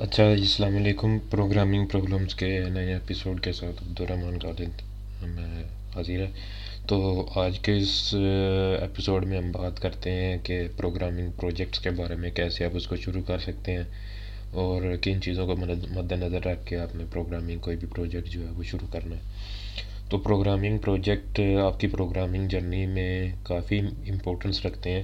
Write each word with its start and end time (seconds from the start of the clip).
اچھا 0.00 0.24
السلام 0.24 0.76
علیکم۔ 0.76 1.18
پروگرامنگ 1.30 1.86
پرابلمس 1.86 2.34
کے 2.34 2.58
نئے 2.68 2.92
ایپیسوڈ 2.92 3.40
کے 3.40 3.52
ساتھ 3.52 3.82
عبدالرحمٰن 3.82 4.38
غالد 4.42 4.82
میں 5.22 5.62
حاضر 5.94 6.10
ہے 6.10 6.30
تو 6.86 7.26
آج 7.34 7.58
کے 7.58 7.76
اس 7.76 8.14
ایپیسوڈ 8.80 9.26
میں 9.26 9.38
ہم 9.38 9.52
بات 9.52 9.80
کرتے 9.82 10.10
ہیں 10.10 10.38
کہ 10.42 10.62
پروگرامنگ 10.76 11.30
پروجیکٹس 11.30 11.78
کے 11.78 11.90
بارے 11.90 12.14
میں 12.14 12.30
کیسے 12.30 12.64
آپ 12.64 12.70
اس 12.74 12.86
کو 12.86 12.96
شروع 12.96 13.22
کر 13.26 13.38
سکتے 13.38 13.72
ہیں 13.72 13.84
اور 14.52 14.82
کن 15.02 15.22
چیزوں 15.22 15.46
کو 15.46 15.56
مد 15.90 16.12
نظر 16.12 16.46
رکھ 16.46 16.66
کے 16.66 16.76
آپ 16.76 16.96
نے 16.96 17.04
پروگرامنگ 17.12 17.58
کوئی 17.58 17.76
بھی 17.76 17.88
پروجیکٹ 17.88 18.28
جو 18.28 18.46
ہے 18.46 18.50
وہ 18.50 18.62
شروع 18.62 18.92
کرنا 18.92 19.16
ہے۔ 19.16 19.22
تو 20.08 20.18
پروگرامنگ 20.18 20.78
پروجیکٹ 20.78 21.40
آپ 21.62 21.80
کی 21.80 21.86
پروگرامنگ 21.86 22.48
جرنی 22.48 22.86
میں 22.86 23.32
کافی 23.42 23.78
امپورٹنس 23.78 24.66
رکھتے 24.66 24.90
ہیں۔ 24.90 25.02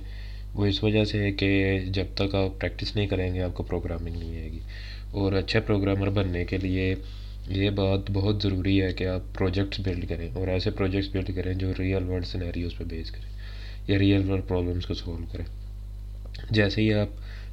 وہ 0.54 0.66
اس 0.66 0.84
وجہ 0.84 1.04
سے 1.04 1.18
ہے 1.18 1.32
کہ 1.32 1.80
جب 1.86 2.04
تک 2.14 2.34
آپ 2.34 2.60
پریکٹس 2.60 2.96
نہیں 2.96 3.06
کریں 3.06 3.34
گے، 3.34 3.42
آپ 3.42 3.54
کو 3.54 3.62
پروگرامنگ 3.62 4.16
نہیں 4.16 4.40
آئے 4.40 4.52
گی۔ 4.52 4.58
اور 5.10 5.32
اچھا 5.32 5.60
پروگرامر 5.60 6.10
بننے 6.10 6.44
کے 6.44 6.58
لیے 6.58 6.94
یہ 7.48 7.70
بات 7.70 8.10
بہت 8.12 8.42
ضروری 8.42 8.82
ہے 8.82 8.92
کہ 8.92 9.04
آپ 9.04 9.34
پروجیکٹس 9.34 9.80
بلڈ 9.80 10.08
کریں 10.08 10.28
اور 10.34 10.48
ایسے 10.48 10.70
پروجیکٹس 10.70 11.08
بلڈ 11.08 11.30
کریں 11.36 11.54
جو 11.54 11.72
ریئل 11.78 12.02
ورلڈ 12.02 12.26
سینیریوز 12.26 12.78
پہ 12.78 12.84
بیس 12.84 13.10
کریں 13.10 13.30
یا 13.86 13.98
ریئل 13.98 14.30
ورلڈ 14.30 14.48
پرابلمس 14.48 14.86
کو 14.86 14.94
سولو 14.94 15.26
کریں۔ 15.32 15.44
جیسے 16.50 16.82
ہی 16.82 16.94
آپ 16.94 17.08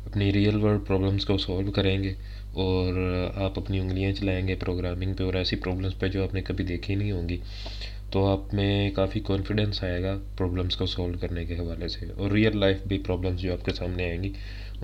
اپنی 0.06 0.34
ریئل 0.34 0.56
ورلڈ 0.56 0.88
پرابلمس 0.88 1.26
کو 1.26 1.38
سولو 1.38 1.72
کریں 1.72 2.04
گے 2.04 2.14
اور 2.54 2.94
آپ 3.36 3.60
اپنی 3.60 3.80
انگلیاں 3.80 4.14
چلائیں 4.14 4.48
گے 4.48 4.56
پروگرامنگ 4.56 5.14
پہ 5.14 5.24
اور 5.24 5.34
ایسی 5.34 5.56
پرابلمس 5.56 6.00
پہ 6.00 6.08
جو 6.08 6.24
آپ 6.24 6.34
نے 6.34 6.42
کبھی 6.42 6.66
دیکھی 6.66 6.96
نہیں 6.96 7.12
ہوں 7.12 7.30
گی 7.30 7.38
تو 8.12 8.26
آپ 8.26 8.54
میں 8.54 8.92
کافی 8.92 9.20
کانفیڈنس 9.20 9.84
آئے 9.84 10.04
گا 10.04 10.18
پرابلمس 10.38 10.76
کو 10.76 10.86
سولو 10.86 11.18
کرنے 11.22 11.46
کے 11.46 11.58
حوالے 11.58 11.88
سے 11.88 12.06
اور 12.18 12.32
ریئل 12.32 12.60
لائف 12.60 12.78
بھی 12.88 12.98
پرابلمس 12.98 13.40
جو 13.40 13.54
آپ 13.54 13.66
کے 13.66 13.74
سامنے 13.74 14.04
آئیں 14.04 14.24
گی، 14.24 14.34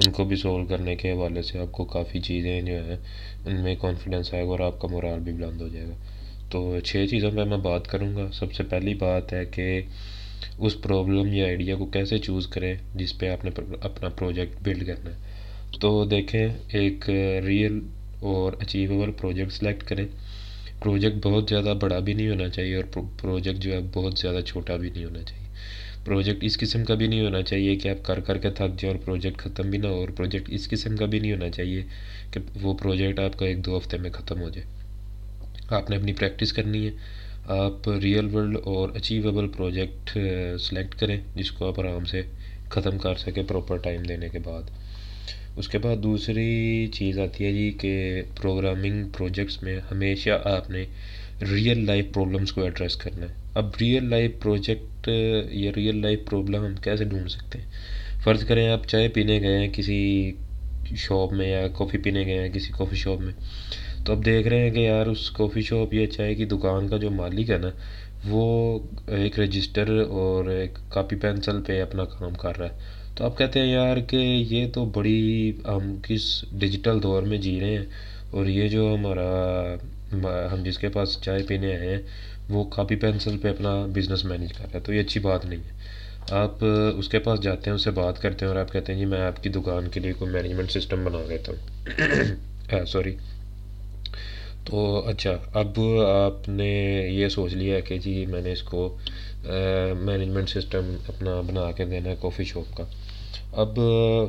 ان 0.06 0.12
کو 0.12 0.24
بھی 0.24 0.36
سولو 0.36 0.66
کرنے 0.66 0.96
کے 0.96 1.12
حوالے 1.12 1.42
سے 1.42 1.60
آپ 1.60 1.72
کو 1.72 1.86
کافی 1.86 2.20
چیزیں 2.20 2.62
جو 2.62 2.86
ہیں، 2.86 2.98
ان 3.46 3.64
میں 3.64 3.76
کانفیڈنس 3.82 4.34
آئے 4.34 4.44
گا 4.44 4.48
اور 4.48 4.60
آپ 4.60 4.82
کا 4.82 4.88
مورال 4.88 5.20
بھی 5.20 5.34
بلند 5.34 5.62
ہو 5.62 5.68
جائے 5.68 5.86
گا۔ 5.86 5.96
تو 6.50 6.80
چھ 6.80 7.06
چیزوں 7.10 7.32
پہ 7.32 7.44
میں 7.44 7.58
بات 7.58 7.88
کروں 7.88 8.16
گا۔ 8.16 8.28
سب 8.34 8.54
سے 8.54 8.64
پہلی 8.64 8.94
بات 8.94 9.34
ہے 9.34 9.46
کہ 9.46 9.82
اس 10.58 10.82
پرابلم 10.82 11.34
یا 11.34 11.46
آئیڈیا 11.46 11.76
کو 11.76 11.86
کیسے 11.86 12.18
چوز 12.18 12.48
کریں 12.48 12.76
جس 12.96 13.20
پہ 13.20 13.30
آپ 13.30 13.46
نے 13.46 13.52
اپنا 13.82 14.10
پروجیکٹ 14.10 14.64
بلڈ 14.64 14.88
کرنا 14.88 15.12
ہے۔ 15.12 15.16
تو 15.80 16.06
دیکھیں، 16.06 16.48
ایک 16.68 17.10
ریئل 17.46 17.80
اور 18.20 18.54
اچیویبل 18.60 19.12
پروجیکٹ 19.12 19.52
سلیکٹ 19.52 19.84
کریں۔ 19.84 20.08
پروجیکٹ 20.84 21.16
بہت 21.22 21.46
زیادہ 21.50 21.74
بڑا 21.82 22.00
بھی 22.00 22.14
نہیں 22.14 22.30
ہونا 22.30 22.50
چاہیے 22.50 22.76
اور 22.76 22.84
پروجیکٹ 23.22 23.60
جو 23.60 23.72
ہے 23.72 23.80
بہت 23.94 24.20
زیادہ 24.20 24.42
چھوٹا 24.42 24.76
بھی 24.76 24.90
نہیں 24.90 25.06
ہونا 25.06 25.24
چاہیے۔ 25.24 25.48
پروجیکٹ 26.06 26.44
اس 26.44 26.58
قسم 26.58 26.84
کا 26.84 26.94
بھی 26.94 27.08
نہیں 27.08 27.22
ہونا 27.22 27.42
چاہیے 27.42 27.76
کہ 27.76 27.88
آپ 27.88 28.06
کر 28.06 28.20
کر 28.20 28.38
کے 28.38 28.50
تھک 28.50 28.82
جائیں 28.82 28.98
اور 28.98 29.06
پروجیکٹ 29.06 29.38
ختم 29.38 29.70
بھی 29.70 29.78
نہ 29.78 29.88
ہو 29.88 29.94
اور 29.94 30.10
پروجیکٹ 30.10 30.50
اس 30.50 30.70
قسم 30.70 30.98
کا 30.98 31.06
بھی 31.06 31.20
نہیں 31.20 31.32
ہونا 31.32 31.50
چاہیے 31.50 31.84
کہ 32.32 32.40
وہ 32.62 32.74
پروجیکٹ 32.74 33.20
آپ 33.20 33.40
کا 33.40 33.46
ایک 33.46 33.66
دو 33.66 33.78
ہفتے 33.78 33.98
میں 33.98 34.10
ختم 34.10 34.42
ہو 34.42 34.50
جائے۔ 34.50 34.68
آپ 35.70 35.90
نے 35.90 35.96
اپنی 35.96 36.14
پریکٹس 36.14 36.54
کرنی 36.54 36.86
ہے۔ 36.86 36.92
آپ 37.48 37.90
ریئل 37.90 38.36
ورلڈ 38.36 38.58
اور 38.64 38.90
اچیویبل 38.90 39.48
پروجیکٹ 39.48 40.18
سلیکٹ 40.60 40.96
کریں 40.96 41.18
جس 41.36 41.52
کو 41.52 41.68
آپ 41.68 41.80
آرام 41.80 42.06
سے 42.06 42.22
ختم 42.70 42.98
کر 42.98 43.16
سکیں 43.16 43.44
پراپر 43.44 43.78
ٹائم 43.78 44.04
دینے 44.04 44.30
کے 44.30 44.40
بعد۔ 44.40 44.62
اس 45.58 45.68
کے 45.68 45.78
بعد 45.78 45.96
دوسری 45.96 46.88
چیز 46.94 47.20
آتی 47.20 47.46
ہے 47.46 47.52
جی 47.52 47.72
کہ 47.72 48.22
پروگرامنگ 48.42 49.10
پروجیکٹس 49.18 49.64
میں 49.64 49.80
ہمیشہ 49.92 50.30
آپ 50.44 50.70
نے 50.70 50.86
ریئل 51.42 51.86
لائف 51.86 52.06
پرابلمس 52.14 52.52
کو 52.52 52.64
ایڈریس 52.64 52.96
کرنا 52.96 53.26
ہے۔ 53.26 53.34
اب 53.54 53.70
ریئل 53.82 54.10
لائف 54.10 54.32
پروجیکٹ 54.40 55.10
یا 55.52 55.72
ریئل 55.76 56.02
لائف 56.02 56.20
پرابلم 56.30 56.66
ہم 56.66 56.76
کیسے 56.76 57.04
ڈھونڈ 57.04 57.30
سکتے 57.30 57.60
ہیں؟ 57.60 57.66
فرض 58.24 58.44
کریں 58.44 58.70
آپ 58.70 58.88
چائے 58.88 59.08
پینے 59.08 59.42
گئے 59.42 59.58
ہیں 59.58 59.70
کسی 59.74 60.32
شاپ 60.96 61.34
میں 61.34 61.50
یا 61.50 61.68
کافی 61.68 61.98
پینے 61.98 62.26
گئے 62.26 62.40
ہیں 62.40 62.50
کسی 62.50 62.72
کافی 62.78 62.96
شاپ 62.96 63.22
میں۔ 63.22 63.34
تو 64.06 64.14
اب 64.14 64.26
دیکھ 64.26 64.48
رہے 64.48 64.60
ہیں 64.60 64.70
کہ 64.70 64.80
یار 64.80 65.06
اس 65.06 65.32
کافی 65.32 65.62
شاپ 65.62 65.94
یا 65.94 66.08
چائے 66.08 66.36
کی 66.36 66.46
دکان 66.46 66.88
کا 66.88 66.98
جو 66.98 67.12
مالک 67.12 67.50
ہے 67.50 67.58
نا، 67.58 67.70
وہ 68.28 68.80
ایک 69.08 69.40
رجسٹر 69.40 70.04
اور 70.10 70.46
ایک 70.46 70.78
کاپی 70.90 71.16
پینسل 71.16 71.62
پہ 71.62 71.82
اپنا 71.82 72.06
کام 72.06 72.34
کر 72.34 72.60
رہا 72.60 72.66
ہے۔ 72.66 73.03
تو 73.16 73.26
آپ 73.26 73.38
کہتے 73.38 73.60
ہیں 73.60 73.72
یار 73.72 73.98
کہ 73.98 74.16
یہ 74.50 74.68
تو 74.74 74.86
بڑی، 74.86 75.52
ہم 75.68 75.96
کس 76.08 76.46
ڈیجیٹل 76.52 77.04
دور 77.04 77.24
میں 77.24 77.38
جی 77.38 77.60
رہے 77.60 77.78
ہیں 77.78 77.86
اور 78.32 78.46
یہ 78.46 78.68
جو 78.68 78.96
ہمارا، 78.96 79.76
ہم 80.54 80.64
جس 80.64 80.78
کے 80.78 80.90
پاس 80.90 81.18
چائے 81.22 81.44
پینے 81.44 81.76
آئے 81.76 81.90
ہیں، 81.90 82.02
وہ 82.50 82.64
کاپی 82.64 82.96
پینسل 82.96 83.38
پہ 83.38 83.50
اپنا 83.50 83.86
بزنس 83.86 84.26
مینیج 84.26 84.54
کر 84.54 84.66
رہا 84.66 84.74
ہے، 84.74 84.80
تو 84.80 84.94
یہ 84.94 85.00
اچھی 85.00 85.20
بات 85.20 85.46
نہیں 85.46 85.60
ہے۔ 85.60 85.82
آپ 86.32 86.64
اس 86.96 87.10
کے 87.10 87.20
پاس 87.20 87.42
جاتے 87.42 87.70
ہیں 87.70 87.76
اس 87.76 87.84
سے 87.84 87.92
بات 87.92 88.22
کرتے 88.22 88.46
ہیں 88.46 88.54
اور 88.54 88.60
آپ 88.60 88.72
کہتے 88.72 88.94
ہیں 88.94 89.00
جی 89.00 89.06
میں 89.06 89.22
آپ 89.22 89.44
کی 89.44 89.50
دکان 89.50 89.90
کے 89.90 90.00
لیے 90.00 90.14
کوئی 90.14 90.32
مینجمنٹ 90.32 90.72
سسٹم 90.72 91.04
بنا 91.04 91.18
دیتا 91.30 91.52
ہوں۔ 91.52 92.86
سوری 92.86 93.16
تو 94.66 95.04
اچھا 95.08 95.32
اب 95.54 95.80
آپ 96.08 96.50
نے 96.50 96.72
یہ 97.10 97.28
سوچ 97.28 97.54
لیا 97.54 97.80
کہ 97.80 97.98
جی 97.98 98.26
میں 98.26 98.42
نے 98.42 98.52
اس 98.52 98.64
کو 98.64 98.98
مینجمنٹ 100.02 100.50
سسٹم 100.50 100.96
اپنا 101.08 101.42
بنا 101.42 101.72
کے 101.72 101.86
دینا 101.86 102.10
ہے 102.10 102.16
کافی 102.22 102.44
شاپ 102.44 102.78
کا۔ 102.78 102.84
اب 103.54 103.80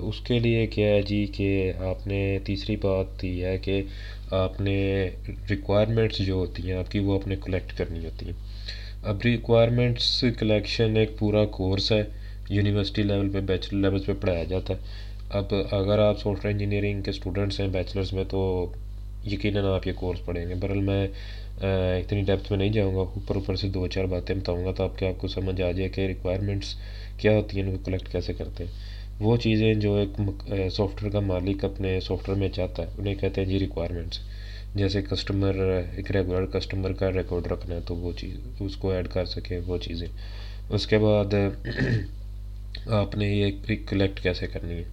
اس 0.03 0.21
کے 0.21 0.39
لیے 0.39 0.67
کیا 0.67 0.89
ہے 0.89 1.03
جی 1.03 1.25
کہ 1.27 1.73
آپ 1.79 2.07
نے 2.07 2.39
تیسری 2.45 2.77
بات 2.77 3.25
یہ 3.25 3.45
ہے 3.45 3.59
کہ 3.59 3.83
آپ 4.31 4.61
نے 4.61 4.77
ریکوائرمنٹس 5.51 6.19
جو 6.19 6.35
ہوتی 6.35 6.63
ہیں 6.63 6.77
آپ 6.79 6.91
کی 6.91 6.99
وہ 6.99 7.19
اپنے 7.21 7.37
کلیکٹ 7.37 7.77
کرنی 7.79 8.05
ہوتی 8.05 8.27
ہیں۔ 8.27 8.33
اب 9.03 9.17
ریکوائرمنٹس 9.25 10.25
کلیکشن 10.39 10.97
ایک 10.97 11.19
پورا 11.19 11.45
کورس 11.47 11.91
ہے 11.93 12.03
یونیورسٹی 12.49 13.03
لیول 13.03 13.31
پہ 13.31 13.41
بیچلر 13.41 13.79
لیول 13.81 14.03
پہ 14.03 14.13
پڑھایا 14.21 14.45
جاتا 14.45 14.75
ہے۔ 14.75 15.03
اب 15.31 15.55
اگر 15.71 15.99
آپ 15.99 16.21
سافٹ 16.21 16.45
ویئر 16.45 16.55
انجینئرنگ 16.55 17.03
کے 17.03 17.11
اسٹوڈنٹس 17.11 17.61
ہیں 17.61 17.69
بیچلرس 17.69 18.13
میں 18.13 18.25
تو 18.31 18.41
یقیناً 19.25 19.65
آپ 19.65 19.87
یہ 19.87 19.93
کورس 19.97 20.25
پڑھیں 20.25 20.49
گے۔ 20.49 20.55
برل 20.55 20.81
میں 20.81 21.07
اتنی 21.61 22.23
ڈیپتھ 22.23 22.51
میں 22.53 22.59
نہیں 22.59 22.73
جاؤں 22.73 22.95
گا، 22.95 23.01
اوپر 23.01 23.37
اوپر 23.37 23.57
سے 23.57 23.69
دو 23.69 23.87
چار 23.87 24.05
باتیں 24.05 24.35
بتاؤں 24.35 24.65
گا 24.65 24.73
تو 24.73 24.85
آپ 24.85 24.99
کے 24.99 25.07
آپ 25.09 25.21
کو 25.21 25.29
سمجھ 25.29 25.61
آ 25.63 25.71
جائے 25.71 25.89
کہ 25.89 26.07
ریکوائرمنٹس 26.07 26.75
کیا 27.19 27.33
ہوتی 27.33 27.57
ہیں، 27.57 27.65
ان 27.67 27.77
کو 27.77 27.85
کلیکٹ 27.85 28.13
کیسے 28.13 28.33
کرتے 28.33 28.65
ہیں۔ 28.65 28.73
وہ 29.21 29.37
چیزیں 29.37 29.75
جو 29.75 29.95
ایک 29.95 30.21
سافٹ 30.73 31.03
ویئر 31.03 31.13
کا 31.13 31.21
مالک 31.21 31.65
اپنے 31.65 32.01
سافٹ 32.01 32.29
ویئر 32.29 32.39
میں 32.39 32.49
چاہتا 32.49 32.83
ہے، 32.83 32.89
انہیں 32.99 33.15
کہتے 33.15 33.41
ہیں 33.41 33.49
جی 33.49 33.59
ریکوائرمنٹس 33.59 34.19
جیسے 34.75 35.03
کسٹمر 35.03 35.55
ایک 35.97 36.11
ریگولر 36.11 36.47
کسٹمر 36.47 36.93
کا 36.93 37.13
ریکارڈ 37.13 37.47
رکھنا 37.47 37.75
ہے 37.75 37.81
تو 37.87 37.97
وہ 37.97 38.13
چیز، 38.13 38.35
اس 38.61 38.77
کو 38.77 38.91
ایڈ 38.91 39.09
کر 39.09 39.25
سکے 39.25 39.59
وہ 39.67 39.79
چیزیں۔ 39.79 40.07
اس 40.71 40.87
کے 40.87 40.99
بعد، 40.99 41.35
آپ 42.87 43.17
نے 43.17 43.35
یہ 43.35 43.51
کلیکٹ 43.89 44.21
کیسے 44.21 44.47
کرنی 44.47 44.75
ہے؟ 44.75 44.85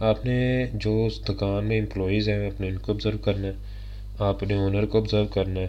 آپ 0.00 0.26
نے 0.26 0.66
جو 0.74 1.06
اس 1.06 1.28
دکان 1.28 1.64
میں 1.64 1.80
امپلائیز 1.80 2.28
ہیں 2.28 2.46
اپنے 2.46 2.68
ان 2.68 2.78
کو 2.78 2.92
آبزرو 2.92 3.18
کرنا 3.18 3.48
ہے۔ 3.48 3.52
آپ 4.18 4.42
نے 4.42 4.54
اونر 4.54 4.86
کو 4.86 4.98
آبزرو 4.98 5.26
کرنا 5.26 5.60
ہے۔ 5.60 5.68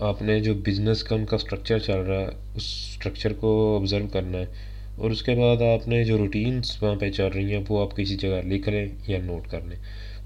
آپ 0.00 0.22
نے 0.22 0.40
جو 0.40 0.54
بزنس 0.54 1.02
کا 1.02 1.14
ان 1.14 1.24
کا 1.24 1.36
اسٹرکچر 1.36 1.78
چل 1.78 2.00
رہا 2.00 2.20
ہے، 2.20 2.26
اس 2.26 2.62
اسٹرکچر 2.62 3.32
کو 3.32 3.78
آبزرو 3.80 4.06
کرنا 4.12 4.38
ہے۔ 4.38 4.69
اور 5.00 5.10
اس 5.10 5.22
کے 5.22 5.34
بعد 5.34 5.62
آپ 5.62 5.88
نے 5.88 6.04
جو 6.04 6.18
روٹینس 6.18 6.82
وہاں 6.82 6.94
پہ 6.94 7.10
چل 7.10 7.26
رہی 7.26 7.54
ہیں، 7.54 7.62
وہ 7.68 7.80
آپ 7.80 7.96
کسی 7.96 8.16
جگہ 8.16 8.40
لکھ 8.46 8.68
لیں 8.68 8.86
یا 9.06 9.18
نوٹ 9.22 9.50
کر 9.50 9.60
لیں۔ 9.60 9.76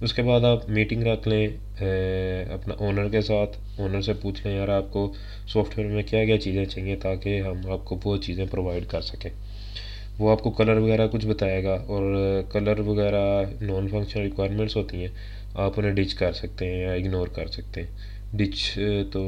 اس 0.00 0.14
کے 0.14 0.22
بعد 0.22 0.40
آپ 0.40 0.70
میٹنگ 0.70 1.02
رکھ 1.02 1.28
لیں 1.28 1.46
اپنا 2.50 2.74
اونر 2.78 3.08
کے 3.08 3.20
ساتھ۔ 3.20 3.56
اونر 3.80 4.00
سے 4.00 4.12
پوچھ 4.12 4.46
لیں، 4.46 4.56
یار، 4.56 4.68
آپ 4.68 4.92
کو 4.92 5.12
سافٹ 5.48 5.78
ویئر 5.78 5.88
میں 5.88 6.02
کیا 6.02 6.24
کیا 6.24 6.38
چیزیں 6.38 6.64
چاہیے 6.64 6.96
تاکہ 6.96 7.40
ہم 7.40 7.70
آپ 7.70 7.84
کو 7.84 7.98
وہ 8.04 8.16
چیزیں 8.16 8.44
پرووائڈ 8.50 8.86
کر 8.86 9.00
سکیں۔ 9.00 9.30
وہ 10.18 10.30
آپ 10.30 10.42
کو 10.42 10.50
کلر 10.50 10.76
وغیرہ 10.76 11.06
کچھ 11.06 11.26
بتائے 11.26 11.64
گا 11.64 11.74
اور 11.86 12.04
کلر 12.52 12.78
وغیرہ 12.78 13.42
نان 13.60 13.88
فنکشنل 13.88 14.22
ریکوائرمنٹس 14.22 14.76
ہوتی 14.76 14.96
ہیں، 14.96 15.12
آپ 15.54 15.72
انہیں 15.76 15.92
ڈچ 15.92 16.14
کر 16.14 16.32
سکتے 16.32 16.66
ہیں 16.66 16.82
یا 16.82 16.92
اگنور 16.92 17.28
کر 17.28 17.46
سکتے 17.46 17.82
ہیں۔ 17.82 17.88
ڈچ 18.32 18.78
تو 19.12 19.22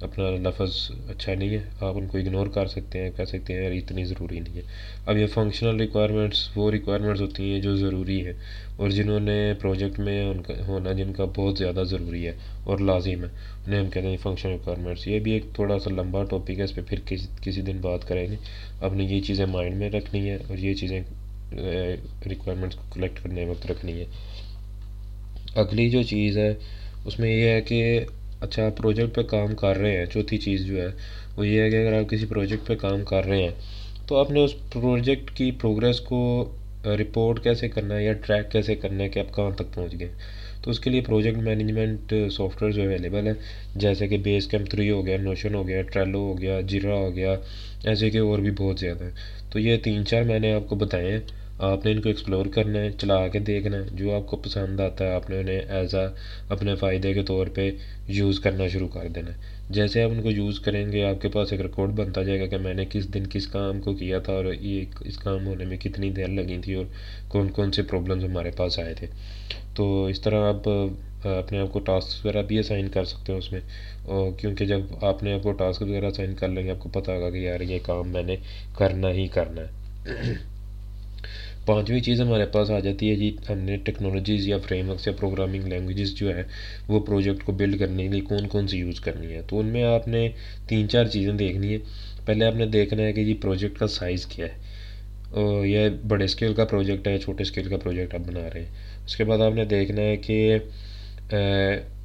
اپنا 0.00 0.30
لفظ 0.30 0.90
اچھا 1.08 1.34
نہیں 1.34 1.48
ہے، 1.48 1.62
آپ 1.80 1.96
ان 1.96 2.06
کو 2.06 2.18
اگنور 2.18 2.46
کر 2.46 2.66
سکتے 2.66 3.02
ہیں، 3.02 3.10
کہہ 3.16 3.24
سکتے 3.24 3.52
ہیں، 3.52 3.62
یار، 3.62 3.72
اتنی 3.72 4.04
ضروری 4.04 4.40
نہیں 4.40 4.56
ہے۔ 4.56 4.62
اب 5.06 5.16
یہ 5.16 5.26
فنکشنل 5.26 5.80
ریکوائرمنٹس 5.80 6.48
وہ 6.56 6.70
ریکوائرمنٹس 6.70 7.20
ہوتی 7.20 7.52
ہیں 7.52 7.60
جو 7.60 7.76
ضروری 7.76 8.26
ہے 8.26 8.32
اور 8.76 8.90
جنہوں 8.90 9.20
نے 9.20 9.52
پروجیکٹ 9.60 9.98
میں 9.98 10.24
ان 10.24 10.42
کا 10.42 10.54
ہونا 10.68 10.92
جن 10.92 11.12
کا 11.12 11.24
بہت 11.36 11.58
زیادہ 11.58 11.82
ضروری 11.84 12.26
ہے 12.26 12.32
اور 12.64 12.78
لازم 12.78 13.24
ہے۔ 13.24 13.28
انہیں 13.66 13.80
ہم 13.80 13.90
کہتے 13.90 14.06
ہیں 14.06 14.16
فنکشنل 14.22 14.52
ریکوائرمنٹس 14.52 15.08
یہ 15.08 15.18
بھی 15.18 15.32
ایک 15.32 15.44
تھوڑا 15.54 15.78
سا 15.78 15.90
لمبا 15.90 16.24
ٹاپک 16.24 16.58
ہے، 16.58 16.64
اس 16.64 16.74
پہ 16.74 16.80
پھر 16.88 17.00
کسی 17.06 17.26
کسی 17.42 17.62
دن 17.62 17.78
بات 17.80 18.08
کریں 18.08 18.26
گے۔ 18.30 18.36
آپ 18.80 18.92
نے 18.92 19.04
یہ 19.04 19.20
چیزیں 19.20 19.46
مائنڈ 19.46 19.76
میں 19.76 19.90
رکھنی 19.90 20.30
ہے 20.30 20.36
اور 20.48 20.58
یہ 20.58 20.74
چیزیں 20.74 21.00
ریکوائرمنٹس 22.26 22.76
کو 22.76 22.82
کلیکٹ 22.92 23.22
کرنے 23.22 23.44
وقت 23.44 23.70
رکھنی 23.70 23.92
ہے 23.92 24.04
اگلی 25.54 25.90
جو 25.90 26.02
چیز 26.02 26.38
ہے، 26.38 26.54
اس 27.04 27.18
میں 27.18 27.30
یہ 27.30 27.48
ہے 27.48 27.60
کہ 27.60 28.04
اچھا 28.44 28.66
آپ 28.66 28.76
پروجیکٹ 28.76 29.14
پہ 29.14 29.22
کام 29.22 29.54
کر 29.54 29.76
رہے 29.76 29.96
ہیں، 29.98 30.06
چوتھی 30.06 30.38
چیز 30.38 30.64
جو 30.66 30.82
ہے، 30.82 30.88
وہ 31.36 31.46
یہ 31.46 31.60
ہے 31.60 31.70
کہ 31.70 31.76
اگر 31.76 31.98
آپ 31.98 32.10
کسی 32.10 32.26
پروجیکٹ 32.26 32.66
پہ 32.66 32.74
کام 32.74 33.04
کر 33.04 33.24
رہے 33.24 33.42
ہیں، 33.42 33.54
تو 34.06 34.16
آپ 34.16 34.30
نے 34.30 34.44
اس 34.44 34.50
پروجیکٹ 34.72 35.30
کی 35.30 35.50
پروگریس 35.50 36.00
کو 36.00 36.20
رپورٹ 36.84 37.42
کیسے 37.42 37.68
کرنا 37.68 37.96
ہے 37.96 38.04
یا 38.04 38.12
ٹریک 38.12 38.52
کیسے 38.52 38.74
کرنا 38.74 39.04
ہے 39.04 39.08
کہ 39.08 39.18
آپ 39.18 39.36
کہاں 39.36 39.50
تک 39.50 39.74
پہنچ 39.74 39.98
گئے؟ 40.00 40.08
تو 40.62 40.70
اس 40.70 40.80
کے 40.80 40.90
لیے 40.90 41.00
پروجیکٹ 41.00 41.38
مینجمنٹ 41.38 42.14
سافٹ 42.32 42.62
ویئر 42.62 42.72
جو 42.72 42.82
اویلیبل 42.82 43.26
ہے 43.26 43.32
جیسے 43.76 44.08
کہ 44.08 44.16
بیس 44.18 44.46
کیم 44.46 44.64
تھری 44.64 44.90
ہو 44.90 45.06
گیا 45.06 45.16
نوشن 45.16 45.54
ہو 45.54 45.68
گیا 45.68 45.82
ٹریلو 45.82 46.18
ہو 46.18 46.38
گیا 46.38 46.60
جیرا 46.60 46.94
ہو 46.94 47.16
گیا، 47.16 47.34
ایسے 47.84 48.10
کہ 48.10 48.18
اور 48.18 48.38
بھی 48.38 48.50
بہت 48.50 48.78
زیادہ 48.78 49.04
ہیں۔ 49.04 49.10
تو 49.50 49.58
یہ 49.58 49.76
تین 49.76 50.06
چار 50.06 50.22
میں 50.22 50.38
نے 50.38 50.52
آپ 50.52 50.68
کو 50.68 50.76
بتائے 50.76 51.12
ہیں۔ 51.12 51.20
آپ 51.58 51.86
نے 51.86 51.92
ان 51.92 52.00
کو 52.00 52.08
ایکسپلور 52.08 52.46
کرنا 52.46 52.78
ہے، 52.78 52.90
چلا 52.90 53.28
کے 53.28 53.38
دیکھنا 53.38 53.76
ہے۔ 53.76 53.82
جو 53.92 54.14
آپ 54.14 54.26
کو 54.26 54.36
پسند 54.36 54.80
آتا 54.80 55.04
ہے، 55.04 55.14
آپ 55.14 55.30
نے 55.30 55.40
انہیں 55.40 55.60
ایز 55.68 55.94
اے 55.94 56.06
اپنے 56.48 56.74
فائدے 56.74 57.14
کے 57.14 57.22
طور 57.22 57.46
پہ 57.46 57.70
یوز 58.08 58.40
کرنا 58.40 58.68
شروع 58.68 58.88
کر 58.88 59.08
دینا 59.08 59.30
ہے۔ 59.30 59.36
جیسے 59.70 60.02
آپ 60.02 60.10
ان 60.10 60.22
کو 60.22 60.30
یوز 60.30 60.60
کریں 60.60 60.92
گے، 60.92 61.04
آپ 61.04 61.22
کے 61.22 61.28
پاس 61.28 61.52
ایک 61.52 61.60
ریکارڈ 61.60 61.90
بنتا 61.90 62.22
جائے 62.22 62.40
گا 62.40 62.46
کہ 62.46 62.58
میں 62.58 62.74
نے 62.74 62.84
کس 62.90 63.14
دن 63.14 63.22
کس 63.30 63.46
کام 63.46 63.80
کو 63.80 63.94
کیا 63.94 64.18
تھا 64.18 64.32
اور 64.32 64.44
یہ 64.60 64.84
اس 65.00 65.18
کام 65.18 65.46
ہونے 65.46 65.64
میں 65.64 65.76
کتنی 65.76 66.10
دیر 66.10 66.28
لگی 66.28 66.58
تھی 66.64 66.74
اور 66.74 66.84
کون 67.28 67.48
کون 67.48 67.72
سے 67.72 67.82
پرابلمز 67.82 68.24
ہمارے 68.24 68.50
پاس 68.56 68.78
آئے 68.78 68.94
تھے۔ 68.94 69.06
تو 69.74 70.06
اس 70.06 70.20
طرح 70.20 70.48
آپ 70.48 70.68
اپنے 71.24 71.58
آپ 71.58 71.72
کو 71.72 71.78
ٹاسک 71.78 72.26
وغیرہ 72.26 72.42
بھی 72.42 72.58
اسائن 72.58 72.88
کر 72.88 73.04
سکتے 73.04 73.32
ہو 73.32 73.38
اس 73.38 73.52
میں۔ 73.52 73.60
اور 74.04 74.30
کیونکہ 74.38 74.64
جب 74.64 74.80
آپ 75.02 75.22
نے 75.22 75.32
آپ 75.32 75.42
کو 75.42 75.52
ٹاسک 75.52 75.82
وغیرہ 75.82 76.06
اسائن 76.06 76.34
کر 76.34 76.48
لیں 76.48 76.64
گے، 76.64 76.70
آپ 76.70 76.78
کو 76.78 76.88
پتہ 76.88 77.10
ہوگا 77.10 77.30
کہ 77.30 77.36
یار 77.36 77.60
یہ 77.60 77.78
کام 77.82 78.08
میں 78.08 78.22
نے 78.22 78.36
کرنا 78.78 79.10
ہی 79.10 79.28
کرنا 79.28 79.62
ہے۔ 79.62 79.68
پانچویں 81.66 82.00
چیز 82.00 82.20
ہمارے 82.20 82.44
پاس 82.46 82.70
آ 82.70 82.78
جاتی 82.78 83.10
ہے 83.10 83.14
جی 83.14 83.36
ہم 83.50 83.58
نے 83.58 83.76
ٹیکنالوجیز 83.76 84.48
یا 84.48 84.58
فریم 84.58 84.90
ورکس 84.90 85.06
یا 85.06 85.12
پروگرامنگ 85.12 85.64
لینگویجز 85.64 86.14
جو 86.14 86.36
ہے 86.36 86.42
وہ 86.88 87.00
پروجیکٹ 87.00 87.44
کو 87.44 87.52
بلڈ 87.52 87.78
کرنے 87.78 88.02
کے 88.02 88.08
لیے 88.08 88.20
کون 88.20 88.48
کون 88.48 88.68
سی 88.68 88.78
یوز 88.78 89.00
کرنی 89.00 89.32
ہے؟ 89.32 89.40
تو 89.48 89.58
ان 89.58 89.66
میں 89.66 89.82
آپ 89.84 90.08
نے 90.08 90.28
تین 90.68 90.88
چار 90.88 91.04
چیزیں 91.04 91.32
دیکھنی 91.32 91.72
ہے 91.72 91.78
پہلے 92.24 92.44
آپ 92.44 92.54
نے 92.54 92.66
دیکھنا 92.66 93.02
ہے 93.02 93.12
کہ 93.12 93.24
جی 93.24 93.34
پروجیکٹ 93.34 93.78
کا 93.78 93.86
سائز 93.86 94.26
کیا 94.26 94.46
ہے۔ 94.46 94.62
اور 95.30 95.66
یہ 95.66 95.88
بڑے 96.08 96.24
اسکیل 96.24 96.54
کا 96.54 96.64
پروجیکٹ 96.64 97.08
ہے، 97.08 97.18
چھوٹے 97.18 97.42
اسکیل 97.42 97.68
کا 97.68 97.76
پروجیکٹ 97.76 98.14
آپ 98.14 98.20
بنا 98.20 98.48
رہے 98.54 98.60
ہیں۔ 98.60 98.70
اس 99.06 99.16
کے 99.16 99.24
بعد 99.24 99.38
آپ 99.38 99.54
نے 99.54 99.64
دیکھنا 99.64 100.02
ہے 100.02 100.16
کہ 100.16 100.56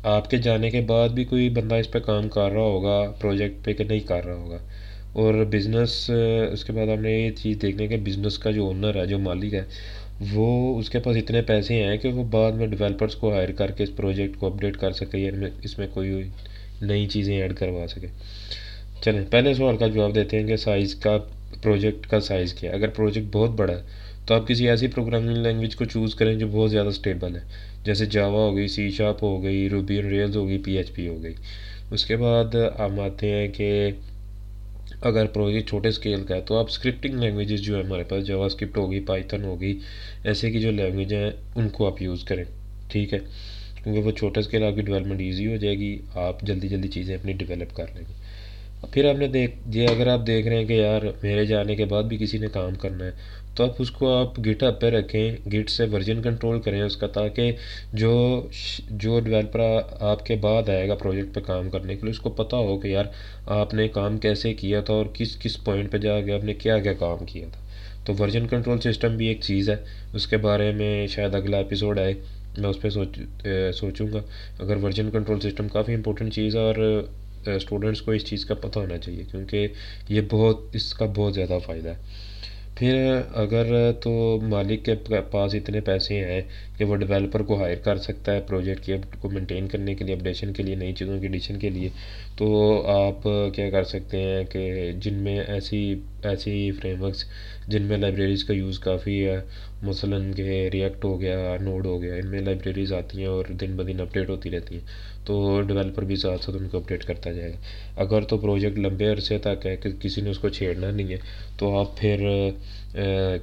آپ 0.04 0.30
کے 0.30 0.38
جانے 0.38 0.70
کے 0.70 0.82
بعد 0.82 1.10
بھی 1.10 1.24
کوئی 1.24 1.50
بندہ 1.50 1.76
اس 1.76 1.92
پہ 1.92 2.00
کام 2.00 2.30
کر 2.30 2.52
رہا 2.52 2.62
ہوگا 2.62 3.12
پروجیکٹ 3.20 3.66
پہ 3.66 3.74
کہ 3.74 3.84
نہیں 3.84 4.00
کر 4.00 4.26
رہا 4.26 4.36
ہوگا؟ 4.36 4.58
اور 5.14 5.34
بزنس 5.34 6.12
اس 6.52 6.64
کے 6.64 6.74
بعد 6.74 6.88
آپ 6.88 7.02
نے 7.02 7.12
یہ 7.12 7.30
چیز 7.32 7.58
دیکھنے 7.62 7.88
کہ 7.88 7.98
بزنس 7.98 8.38
کا 8.40 8.52
جو 8.52 8.66
اونر 8.66 8.96
ہے، 8.96 9.06
جو 9.06 9.20
مالک 9.20 9.54
ہے، 9.54 9.64
وہ 10.32 10.80
اس 10.80 10.90
کے 10.90 11.00
پاس 11.00 11.18
اتنے 11.18 11.42
پیسے 11.42 11.84
ہیں 11.84 11.98
کہ 11.98 12.10
وہ 12.10 12.24
بعد 12.24 12.52
میں 12.52 12.68
ڈیولپرس 12.68 13.16
کو 13.16 13.34
ہائر 13.34 13.52
کر 13.52 13.72
کے 13.72 13.84
اس 13.84 13.96
پروجیکٹ 13.96 14.40
کو 14.40 14.48
اپڈیٹ 14.48 14.78
کر 14.78 14.92
سکے 14.92 15.18
یا 15.18 15.32
اس 15.64 15.78
میں 15.78 15.88
کوئی 15.94 16.24
نئی 16.82 17.06
چیزیں 17.08 17.42
ایڈ 17.42 17.56
کروا 17.56 17.88
سکے۔ 17.88 18.08
چلیں، 19.02 19.24
پہلے 19.30 19.54
سوال 19.54 19.78
کا 19.78 19.88
جواب 19.88 20.16
دیتے 20.16 20.40
ہیں 20.40 20.48
کہ 20.48 20.56
سائز 20.56 20.96
کا 20.96 21.18
پروجیکٹ 21.62 22.08
کا 22.08 22.20
سائز 22.20 22.54
کیا 22.54 22.72
ہے۔ 22.72 22.76
اگر 22.76 22.88
پروجیکٹ 22.88 23.28
بہت 23.32 23.50
بڑا 23.50 23.74
ہے، 23.74 23.82
تو 24.26 24.34
آپ 24.36 24.48
کسی 24.48 24.70
ایسی 24.70 24.88
پروگرامنگ 24.88 25.38
لینگویج 25.38 25.76
کو 25.76 25.86
چوز 25.86 26.16
کریں 26.16 26.36
جو 26.36 26.48
بہت 26.48 26.72
زیادہ 26.72 26.88
اسٹیبل 26.88 27.36
ہے۔ 27.36 27.42
جیسے 27.86 28.06
جاوا 28.06 28.40
ہو 28.40 28.56
گئی 28.56 28.68
سی 28.68 28.90
شاپ 28.92 29.24
ہو 29.24 29.44
گئی 29.44 29.70
روبی 29.70 30.02
ریلز 30.02 30.36
ہو 30.38 30.48
گئی 30.48 30.58
پی 30.58 30.78
ایچ 30.78 30.94
پی 30.94 31.08
ہو 31.08 31.24
گئی۔ 31.24 31.34
اس 31.92 32.06
کے 32.06 32.16
بعد 32.16 32.56
ہم 32.80 33.00
آتے 33.00 33.32
ہیں 33.32 33.48
کہ 33.48 33.90
اگر 35.02 35.26
پروجیکٹ 35.26 35.70
چھوٹے 35.70 35.90
اسکیل 35.90 36.24
کا 36.24 36.36
ہے 36.36 36.42
تو 36.42 36.58
آپ 36.58 36.66
اسکرپٹنگ 36.70 37.14
لینگویجز 37.14 37.62
جو 37.62 37.78
ہے 37.78 37.84
ہمارے 37.84 38.04
پاس 38.04 38.28
جاوا 38.28 38.46
اسکرپٹ 38.46 38.78
ہوگی 38.78 39.00
پائتھن 39.00 39.44
ہوگی، 39.44 39.80
ایسے 40.24 40.52
کی 40.52 40.60
جو 40.60 40.72
لینگویج 40.72 41.14
ہیں، 41.14 41.32
ان 41.56 41.70
کو 41.70 41.88
آپ 41.88 42.02
یوز 42.02 42.24
کریں، 42.24 42.44
ٹھیک 42.88 43.14
ہے؟ 43.14 43.20
کیونکہ 43.84 44.02
وہ 44.02 44.12
چھوٹا 44.12 44.40
اسکیل 44.40 44.64
آپ 44.64 44.76
کی 44.76 44.82
ڈیولپمنٹ 44.82 45.22
ایزی 45.22 45.48
ہو 45.48 45.56
جائے 45.56 45.80
گی، 45.80 46.00
آپ 46.16 46.42
جلدی 46.42 46.68
جلدی 46.68 46.88
چیزیں 46.88 47.16
اپنی 47.16 47.34
ڈیولپ 47.34 47.76
کر 47.76 47.86
لیں 47.96 48.04
گے۔ 48.10 48.14
پھر 48.92 49.10
آپ 49.10 49.20
نے 49.20 49.28
دیکھ، 49.28 49.56
یہ 49.66 49.88
اگر 49.88 50.08
آپ 50.08 50.28
دیکھ 50.28 50.48
رہے 50.48 50.58
ہیں 50.58 50.66
کہ 50.66 50.74
یار 50.74 51.02
میرے 51.24 51.46
جانے 51.46 51.76
کے 51.76 51.86
بعد 51.86 52.04
بھی 52.04 52.18
کسی 52.18 52.38
نے 52.38 52.48
کام 52.48 52.76
کرنا 52.76 53.06
ہے 53.06 53.12
تو 53.60 53.66
آپ 53.66 53.76
اس 53.80 53.90
کو 53.92 54.14
آپ 54.16 54.40
گٹ 54.40 54.64
اپ 54.64 54.80
پہ 54.82 54.90
رکھیں، 54.90 55.50
گٹ 55.50 55.70
سے 55.70 55.86
ورژن 55.94 56.22
کنٹرول 56.22 56.60
کریں 56.62 56.82
اس 56.82 56.96
کا، 56.98 57.08
تاکہ 57.08 57.52
جو 57.94 58.48
جو 58.90 59.20
ڈیولپر 59.20 59.60
آپ 60.00 60.26
کے 60.26 60.36
بعد 60.36 60.70
آئے 60.70 60.88
گا 60.90 60.96
پروجیکٹ 60.96 61.34
پہ 61.36 61.40
کام 61.40 61.70
کرنے 61.70 61.96
کے 61.96 62.02
لیے، 62.02 62.12
اس 62.12 62.20
کو 62.20 62.30
پتہ 62.30 62.56
ہو 62.56 62.78
کہ 62.80 62.88
یار 62.88 63.06
آپ 63.46 63.74
نے 63.74 63.88
کام 63.88 64.18
کیسے 64.18 64.54
کیا 64.54 64.82
تھا 64.82 64.94
اور 64.94 65.06
کس 65.14 65.36
کس 65.40 65.64
پوائنٹ 65.64 65.92
پہ 65.92 65.98
جا 65.98 66.22
کے 66.22 66.34
آپ 66.34 66.44
نے 66.44 66.54
کیا 66.54 66.80
کیا 66.80 66.94
کام 66.94 67.26
کیا 67.26 67.48
تھا۔ 67.52 67.60
تو 68.06 68.14
ورژن 68.20 68.48
کنٹرول 68.48 68.80
سسٹم 68.80 69.18
بھی 69.18 69.28
ایک 69.28 69.42
چیز 69.42 69.70
ہے، 69.70 69.76
اس 70.14 70.28
کے 70.28 70.38
بارے 70.38 70.72
میں 70.72 71.08
شاید 71.08 71.36
اگلا 71.36 71.58
ایپیسوڈ 71.58 72.00
آئے، 72.00 72.14
میں 72.58 72.70
اس 72.70 72.82
پہ 72.82 72.90
سوچ 72.90 73.20
سوچوں 73.76 74.08
گا۔ 74.14 74.22
اگر 74.60 74.84
ورژن 74.84 75.12
کنٹرول 75.12 75.40
سسٹم 75.40 75.68
کافی 75.68 75.94
امپورٹنٹ 75.94 76.34
چیز 76.34 76.56
ہے 76.56 76.62
اور 76.62 76.76
اسٹوڈنٹس 77.46 78.02
کو 78.02 78.12
اس 78.12 78.26
چیز 78.26 78.46
کا 78.46 78.54
پتہ 78.54 78.80
ہونا 78.80 78.98
چاہیے، 78.98 79.24
کیونکہ 79.32 79.68
یہ 80.10 80.22
بہت، 80.30 80.58
اس 80.74 80.94
کا 80.94 81.06
بہت 81.16 81.34
زیادہ 81.34 81.58
فائدہ 81.66 81.90
ہے۔ 81.90 82.28
پھر 82.80 82.96
اگر 83.36 83.92
تو 84.02 84.12
مالک 84.42 84.86
کے 84.86 84.94
پاس 85.32 85.56
اتنے 85.56 85.80
پیسے 85.86 86.20
ہیں 86.26 86.42
کہ 86.78 86.86
وہ 86.86 86.96
ڈیولپر 86.96 87.42
کو 87.44 87.60
ہائر 87.62 87.78
کر 87.84 87.98
سکتا 87.98 88.34
ہے 88.34 88.42
پروجیکٹ 88.48 88.86
کی 88.86 88.94
کو 89.22 89.30
مینٹین 89.30 89.68
کرنے 89.68 89.96
کے 89.96 90.06
لیے 90.06 90.16
اپڈیشن 90.16 90.54
کے 90.54 90.64
لیے، 90.64 90.76
نئی 90.76 90.94
چیزوں 90.94 91.20
کی 91.20 91.28
ایڈیشن 91.28 91.60
کے 91.60 91.70
لیے، 91.70 91.90
تو 92.38 92.48
آپ 92.90 93.28
کیا 93.56 93.70
کر 93.70 93.84
سکتے 93.84 94.22
ہیں 94.24 94.44
کہ 94.52 94.92
جن 95.02 95.14
میں 95.24 95.38
ایسی 95.40 95.82
ایسی 96.24 96.72
فریم 96.72 97.02
ورکس 97.04 97.26
جن 97.68 97.82
میں 97.82 97.98
لائبریریز 97.98 98.44
کا 98.44 98.54
یوز 98.54 98.80
کافی 98.80 99.24
ہے، 99.28 99.40
مثلاً 99.84 100.32
کہ 100.34 100.68
ریئیکٹ 100.74 101.06
ہو 101.06 101.20
گیا 101.22 101.56
نوڈ 101.62 101.86
ہو 101.86 102.02
گیا، 102.02 102.16
ان 102.16 102.28
میں 102.28 102.42
لائبریریز 102.42 102.94
آتی 102.94 103.18
ہیں 103.18 103.28
اور 103.28 103.46
دن 103.62 103.76
بہ 103.78 103.84
دن 103.84 104.02
اپڈیٹ 104.02 104.30
ہوتی 104.30 104.52
رہتی 104.52 104.76
ہیں، 104.76 105.26
تو 105.26 105.62
ڈیولپر 105.68 106.04
بھی 106.04 106.16
ساتھ 106.16 106.44
ساتھ 106.46 106.58
ان 106.58 106.68
کو 106.70 106.78
اپڈیٹ 106.78 107.04
کرتا 107.04 107.32
جائے 107.32 107.52
گا۔ 107.52 108.02
اگر 108.02 108.22
تو 108.22 108.38
پروجیکٹ 108.38 108.80
لمبے 108.80 109.12
عرصے 109.12 109.38
تک 109.38 109.66
ہے 109.66 109.76
کہ 109.76 109.90
کسی 110.02 110.22
نے 110.22 110.30
اس 110.30 110.40
کو 110.40 110.50
چھیڑنا 110.50 110.92
نہیں 110.92 111.12
ہے، 111.12 111.18
تو 111.58 111.78
آپ 111.80 111.98
پھر 111.98 112.28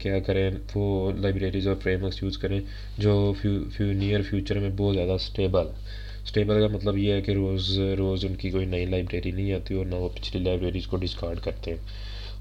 کیا 0.01 0.19
کریں، 0.19 0.51
وہ 0.75 1.13
لائبریریز 1.13 1.69
اور 1.69 1.77
فریم 1.83 2.05
ورکس 2.05 2.23
یوز 2.23 2.39
کریں 2.39 2.61
جو 2.99 3.33
نیئر 3.81 4.23
فیوچر 4.23 4.59
میں 4.59 4.71
بہت 4.77 4.95
زیادہ 4.95 5.11
اسٹیبل 5.11 5.67
اسٹیبل 6.25 6.61
کا 6.61 6.67
مطلب 6.67 6.99
یہ 6.99 7.13
ہے 7.13 7.21
کہ 7.23 7.33
روز 7.33 7.79
روز 7.99 8.25
ان 8.25 8.35
کی 8.35 8.51
کوئی 8.51 8.67
نئی 8.67 8.87
لائبریری 8.87 9.31
نہیں 9.31 9.53
آتی 9.53 9.75
اور 9.75 9.87
نہ 9.87 9.95
وہ 9.95 10.09
پچھلی 10.09 10.45
لائبریریز 10.45 10.87
کو 10.87 10.97
ڈسکارڈ 10.97 11.39
کرتے 11.41 11.71
ہیں۔ 11.71 11.79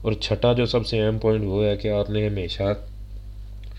اور 0.02 0.14
چھٹا 0.14 0.54
جو 0.54 0.66
سب 0.66 0.88
سے 0.88 1.02
اہم 1.02 1.18
پوائنٹ 1.20 1.44
وہ 1.46 1.66
ہے 1.66 1.78
کہ 1.78 1.88
آپ 1.88 2.10
نے 2.10 2.28
ہمیشہ 2.28 2.74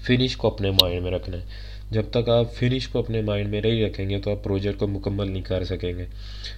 فنش 0.06 0.36
کو 0.36 0.48
اپنے 0.48 0.70
مائنڈ 0.70 1.02
میں 1.02 1.10
رکھنا 1.10 1.36
ہے۔ 1.36 1.42
جب 1.90 2.02
تک 2.10 2.28
آپ 2.28 2.54
فنش 2.54 2.88
کو 2.88 2.98
اپنے 2.98 3.20
مائنڈ 3.20 3.50
میں 3.50 3.60
نہیں 3.60 3.84
رکھیں 3.84 4.10
گے 4.10 4.18
تو 4.18 4.30
آپ 4.30 4.44
پروجیکٹ 4.44 4.78
کو 4.78 4.86
مکمل 4.86 5.30
نہیں 5.30 5.42
کر 5.42 5.64
سکیں 5.64 5.98
گے۔ 5.98 6.04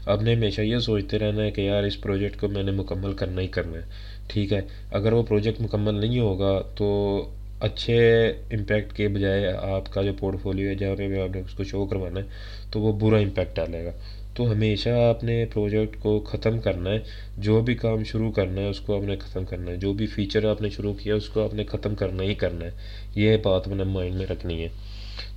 آپ 0.06 0.22
نے 0.22 0.34
ہمیشہ 0.34 0.60
یہ 0.60 0.78
سوچتے 0.78 1.18
رہنا 1.18 1.42
ہے 1.42 1.50
کہ 1.50 1.60
یار 1.60 1.82
اس 1.82 2.00
پروجیکٹ 2.00 2.40
کو 2.40 2.48
میں 2.48 2.62
نے 2.62 2.70
مکمل 2.70 3.12
کرنا 3.12 3.40
ہی 3.40 3.46
کرنا 3.46 3.78
ہے۔ 3.78 3.84
ٹھیک 4.28 4.52
ہے، 4.52 4.60
اگر 4.90 5.12
وہ 5.12 5.22
پروجیکٹ 5.22 5.60
مکمل 5.60 5.94
نہیں 5.94 6.20
ہوگا 6.20 6.62
تو 6.76 7.20
اچھے 7.60 8.28
امپیکٹ 8.28 8.92
کے 8.92 9.08
بجائے 9.08 9.52
آپ 9.52 9.92
کا 9.92 10.02
جو 10.02 10.12
پورٹ 10.18 10.42
فولیو 10.42 10.68
ہے، 10.68 10.74
جہاں 10.74 10.96
پہ 10.96 11.20
آپ 11.20 11.36
نے 11.36 11.40
اس 11.40 11.54
کو 11.54 11.64
شو 11.64 11.86
کروانا 11.86 12.20
ہے، 12.20 12.24
تو 12.70 12.80
وہ 12.80 12.92
برا 12.92 13.18
امپیکٹ 13.18 13.56
ڈالے 13.56 13.84
گا۔ 13.84 13.90
تو 14.34 14.52
ہمیشہ 14.52 14.88
آپ 14.88 15.24
نے 15.24 15.44
پروجیکٹ 15.54 16.00
کو 16.00 16.20
ختم 16.20 16.60
کرنا 16.60 16.90
ہے۔ 16.90 16.98
جو 17.38 17.60
بھی 17.60 17.74
کام 17.74 18.04
شروع 18.04 18.32
کرنا 18.32 18.60
ہے، 18.60 18.68
اس 18.68 18.80
کو 18.80 18.96
آپ 18.96 19.02
نے 19.02 19.16
ختم 19.16 19.44
کرنا 19.44 19.70
ہے۔ 19.70 19.76
جو 19.76 19.92
بھی 19.92 20.06
فیچر 20.06 20.50
آپ 20.50 20.62
نے 20.62 20.70
شروع 20.70 20.94
کیا، 20.94 21.14
اس 21.14 21.28
کو 21.28 21.44
آپ 21.44 21.54
نے 21.54 21.64
ختم 21.64 21.94
کرنا 21.94 22.22
ہی 22.22 22.34
کرنا 22.34 22.64
ہے۔ 22.64 22.70
یہ 23.14 23.36
بات 23.36 23.68
میں 23.68 23.76
نے 23.76 23.84
مائنڈ 23.84 24.14
میں 24.14 24.26
رکھنی 24.26 24.62
ہے۔ 24.62 24.68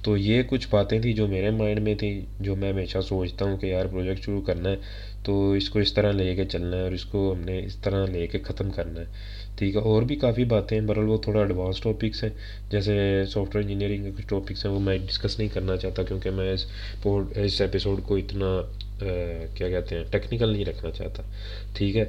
تو 0.03 0.17
یہ 0.17 0.41
کچھ 0.49 0.67
باتیں 0.69 0.99
تھیں 1.01 1.13
جو 1.13 1.27
میرے 1.27 1.49
مائنڈ 1.51 1.79
میں 1.79 1.95
تھیں، 1.95 2.19
جو 2.39 2.55
میں 2.55 2.71
ہمیشہ 2.71 3.01
سوچتا 3.07 3.45
ہوں 3.45 3.57
کہ 3.57 3.65
یار 3.65 3.85
پروجیکٹ 3.85 4.23
شروع 4.25 4.41
کرنا 4.41 4.69
ہے، 4.69 4.75
تو 5.23 5.51
اس 5.51 5.69
کو 5.69 5.79
اس 5.79 5.93
طرح 5.93 6.11
لے 6.11 6.35
کے 6.35 6.45
چلنا 6.45 6.77
ہے 6.77 6.81
اور 6.81 6.91
اس 6.91 7.05
کو 7.05 7.33
ہم 7.33 7.43
نے 7.45 7.59
اس 7.65 7.75
طرح 7.75 8.05
لے 8.05 8.25
کے 8.27 8.39
ختم 8.43 8.69
کرنا 8.69 9.01
ہے۔ 9.01 9.05
ٹھیک 9.57 9.75
ہے، 9.75 9.81
اور 9.81 10.03
بھی 10.03 10.15
کافی 10.15 10.43
باتیں 10.45 10.79
ہیں 10.79 10.85
برحال 10.87 11.07
وہ 11.07 11.17
تھوڑا 11.17 11.39
ایڈوانس 11.39 11.81
ٹاپکس 11.81 12.23
ہیں۔ 12.23 12.29
جیسے 12.71 12.93
سافٹ 13.33 13.55
ویئر 13.55 13.65
انجینئرنگ 13.65 14.03
کے 14.03 14.11
کچھ 14.17 14.27
ٹاپکس 14.27 14.65
ہیں، 14.65 14.71
وہ 14.73 14.79
میں 14.79 14.97
ڈسکس 14.97 15.37
نہیں 15.39 15.49
کرنا 15.53 15.77
چاہتا 15.77 16.03
کیونکہ 16.03 16.29
میں 16.29 16.51
اس 16.53 16.65
پوڈ 17.03 17.37
اس 17.37 17.61
ایپیسوڈ 17.61 18.01
کو 18.07 18.15
اتنا 18.15 18.59
کیا 19.57 19.69
کہتے 19.69 19.95
ہیں 19.95 20.03
ٹیکنیکل 20.11 20.51
نہیں 20.51 20.65
رکھنا 20.65 20.91
چاہتا۔ 20.91 21.23
ٹھیک 21.73 21.97
ہے 21.97 22.05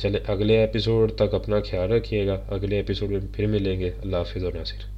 چلے 0.00 0.18
اگلے 0.26 0.58
ایپیسوڈ 0.58 1.12
تک 1.16 1.34
اپنا 1.34 1.60
خیال 1.70 1.92
رکھیے 1.92 2.26
گا۔ 2.26 2.40
اگلے 2.54 2.76
ایپیسوڈ 2.76 3.10
میں 3.10 3.20
پھر 3.32 3.46
ملیں 3.46 3.80
گے۔ 3.80 3.90
اللہ 4.02 4.16
حافظ 4.16 4.44
اور 4.44 4.52
ناصر۔ 4.52 4.92